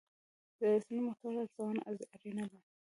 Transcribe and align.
د 0.57 0.59
رسنیو 0.73 1.01
د 1.01 1.05
محتوا 1.07 1.29
ارزونه 1.47 1.81
اړینه 2.15 2.45
ده. 2.51 2.59